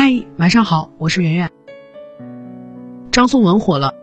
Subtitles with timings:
[0.00, 1.50] 嗨，晚上好，我是圆圆。
[3.10, 3.94] 张颂文火了，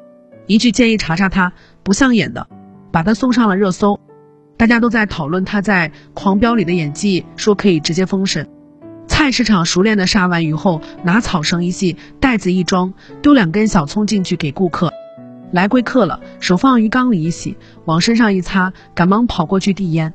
[0.45, 2.49] 一句建议查查他，不像演的，
[2.91, 3.97] 把他送上了热搜。
[4.57, 8.45] 大家都在讨论他在《狂飙》里的演技，说可以直接封神。
[9.07, 14.91] 菜市场熟练的杀完鱼后，拿草绳一系，袋子一装，丢两根小葱进去给顾客。
[15.53, 20.13] 来贵客了，手放鱼缸里一洗，往身上一擦，赶忙跑过去递烟。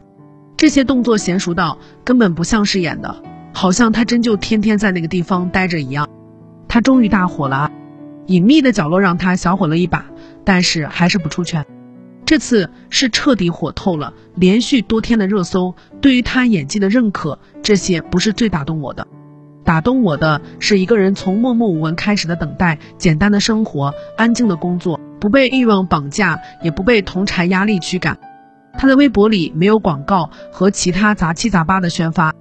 [0.59, 3.23] 这些动作娴熟到根本不像是演的。
[3.61, 6.09] 好像他真就天天在那个地方待着一样。
[6.67, 7.71] 他终于大火了，
[8.25, 10.07] 隐秘的角落让他小火了一把，
[10.47, 11.67] 但是还是不出圈。
[12.25, 19.07] 这次是彻底火透了，连续多天的热搜，对于他演技的认可，这些不是最打动我的。
[19.63, 28.17] 打动我的是一个人从默默无闻开始的等待，简单的生活，安静的工作，不被欲望绑架，也不被同柴压力驱赶。
[28.79, 32.33] 他的微博里没有广告和其他杂七杂八的宣发。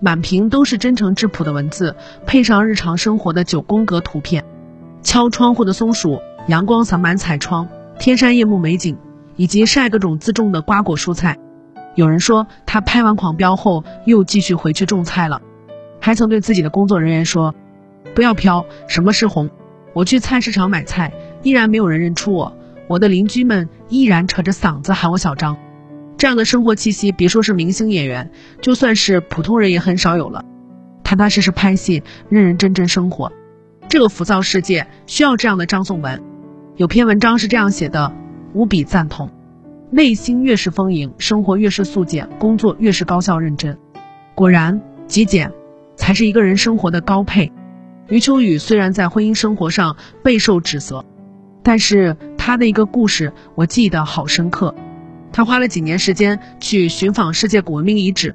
[0.00, 1.94] 满屏都是真诚质朴的文字，
[2.24, 4.44] 配上日常生活的九宫格图片，
[5.02, 8.96] 敲窗户的松鼠，阳光洒满彩窗，天山夜幕美景，
[9.36, 11.36] 以及晒各种自种的瓜果蔬菜。
[11.96, 15.42] 有人说他拍完狂飙后又继续回去种菜了，
[16.00, 17.52] 还曾对自己的工作人员说
[18.14, 19.50] ：“不要飘，什么是红？
[19.94, 25.56] 我去菜市场买菜，依然没有人认出我，我的邻居们依然扯着嗓子喊我小张。”
[26.18, 30.44] 这样的生活气息，别说是明星演员，就算是普通人也很少有了。
[31.04, 33.32] 踏踏实实拍戏，认认真真生活。
[33.88, 36.20] 这个浮躁世界需要这样的张颂文。
[36.74, 38.12] 有篇文章是这样写的，
[38.52, 39.30] 无比赞同。
[39.90, 43.78] 内心越是丰盈，生活越是素简，工作越是高效认真。
[44.34, 45.52] 果然，极简
[45.94, 47.52] 才是一个人生活的高配。
[48.08, 51.04] 余秋雨虽然在婚姻生活上备受指责，
[51.62, 54.74] 但是他的一个故事我记得好深刻。
[55.32, 58.34] 他花了几年时间去寻访世界古文明遗址，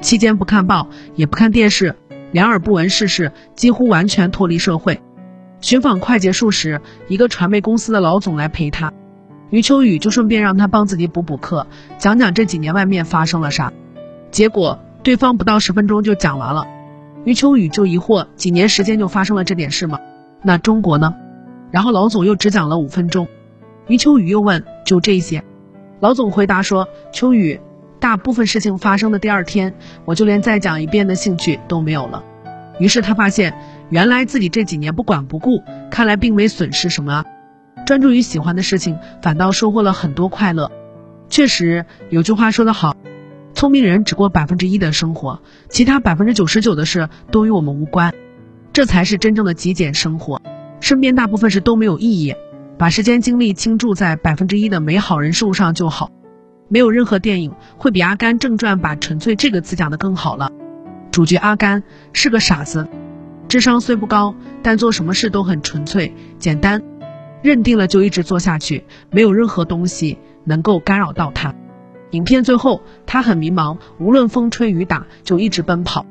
[0.00, 1.94] 期间不看报，也不看电视，
[2.32, 5.00] 两耳不闻世事，几乎完全脱离社会。
[5.60, 8.92] 寻访快结束时，一个传媒公司的老总来陪他，
[9.50, 11.66] 余秋雨就顺便让他帮自己补补课，
[11.96, 13.72] 讲讲这几年外面发生了啥。
[14.30, 16.66] 结果对方不到十分钟就讲完了，
[17.24, 19.98] 余秋雨就疑惑：几年时间就发生了这点事吗？
[20.42, 21.14] 那中国呢？
[21.70, 23.26] 然后老总又只讲了五分钟，
[23.86, 25.42] 余秋雨又问：就这些？
[26.04, 27.58] 老总回答说：“秋雨，
[27.98, 32.22] 大部分事情发生的第二天，我就连再讲一遍的兴趣都没有了。”
[32.78, 33.54] 于是他发现，
[33.88, 37.24] 原来自己这几年不管不顾，看来并没损失什么，
[37.86, 40.70] 专注于喜欢的事情，反倒收获了很多快乐。
[41.30, 42.94] 确实，有句话说得好
[43.56, 48.12] ：“聪明人只过百分之一的生活，其他百分之九十九的事都与我们无关。”
[48.74, 50.42] 这才是真正的极简生活。
[50.80, 52.34] 身边大部分事都没有意义。
[52.76, 56.10] 把时间精力倾注在百分之一的美好人事物上就好。
[56.68, 60.50] 没有任何电影会比《阿甘正传》把“纯粹”这个词讲得更好了。
[61.10, 62.88] 主角阿甘是个傻子，
[63.46, 66.82] 智商虽不高，但做什么事都很纯粹、简单，
[67.42, 71.54] 认定了就一直做下去，没有任何东西能够干扰到他。
[72.10, 76.06] 影片最后，他很迷茫，无论风吹雨打，就一直奔跑，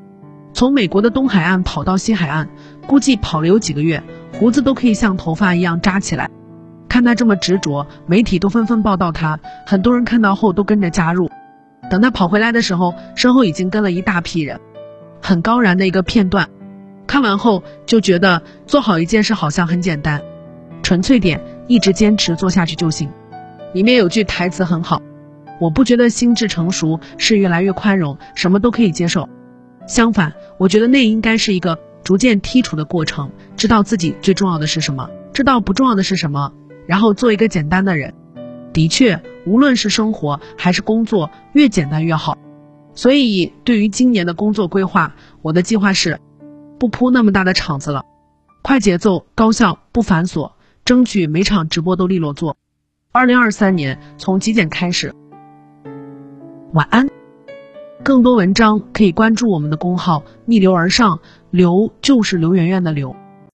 [0.53, 2.49] 从美国的东海岸跑到西海岸，
[2.87, 4.03] 估计跑了有几个月，
[4.33, 6.29] 胡子都可以像头发一样扎起来。
[6.93, 11.27] 看他这么执着，媒体都纷纷报道他，很多人看到后都跟着加入。
[11.89, 14.59] 等他跑回来的时候，身后已经跟了一大批人，
[15.19, 16.47] 很高燃的一个片段。
[17.07, 20.21] 看完后就觉得做好一件事好像很简单，
[20.83, 23.09] 纯粹点，一直坚持做下去就行。
[23.73, 25.01] 里面有句台词很好，
[25.59, 29.27] 我不觉得心智成熟是越来越宽容，什么都可以接受。
[29.87, 36.53] 相反，我觉得那应该是一个逐渐剔除的过程，知道自己最重要的是什么，知道不重要的是什么。
[36.87, 38.13] 然后做一个简单的人，
[38.73, 42.37] 的确，无论是生活还是工作，越简单越好。
[42.93, 46.19] 所以，对于今年的工作规划，我的计划是
[46.79, 48.03] 不铺那么大的场子了，
[48.61, 50.51] 快节奏、高效、不繁琐，
[50.85, 52.55] 争取每场直播都利落做。
[53.11, 55.13] 二零二三年从极简开始。
[56.73, 57.09] 晚安。
[58.03, 61.19] 更多文章可以关注我们的公号“逆流而上”，
[61.51, 63.15] 刘就是刘媛媛的刘。